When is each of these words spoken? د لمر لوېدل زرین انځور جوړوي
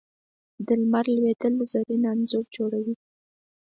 د 0.65 0.67
لمر 0.81 1.05
لوېدل 1.15 1.55
زرین 1.71 2.03
انځور 2.11 2.45
جوړوي 2.55 2.95